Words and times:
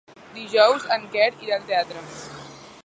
Dijous 0.37 0.87
en 0.95 1.05
Quer 1.15 1.29
irà 1.49 1.61
al 1.61 1.69
teatre. 1.73 2.05